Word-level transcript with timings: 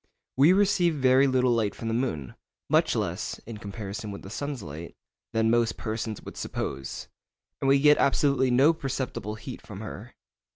We 0.35 0.51
receive 0.51 0.95
very 0.95 1.27
little 1.27 1.51
light 1.51 1.75
from 1.75 1.87
the 1.87 1.93
moon, 1.93 2.33
much 2.71 2.95
less 2.95 3.37
(in 3.45 3.59
comparison 3.59 4.09
with 4.09 4.23
the 4.23 4.31
sun's 4.31 4.63
light) 4.63 4.95
than 5.31 5.51
most 5.51 5.77
persons 5.77 6.23
would 6.23 6.37
suppose, 6.37 7.07
and 7.61 7.67
we 7.67 7.79
get 7.79 7.99
absolutely 7.99 8.49
no 8.49 8.73
perceptible 8.73 9.35
heat 9.35 9.61
from 9.61 9.81
her. 9.81 10.15